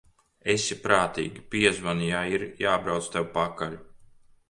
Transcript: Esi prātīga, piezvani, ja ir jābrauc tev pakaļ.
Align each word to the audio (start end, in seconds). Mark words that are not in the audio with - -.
Esi 0.53 0.77
prātīga, 0.85 1.45
piezvani, 1.55 2.09
ja 2.11 2.25
ir 2.39 2.49
jābrauc 2.65 3.15
tev 3.19 3.33
pakaļ. 3.41 3.83